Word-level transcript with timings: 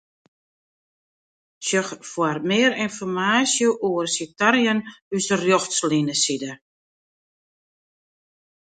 Sjoch 1.65 1.91
foar 2.11 2.37
mear 2.49 2.71
ynformaasje 2.85 3.67
oer 3.87 4.07
sitearjen 4.15 4.79
ús 5.15 5.25
Rjochtlineside. 5.41 6.51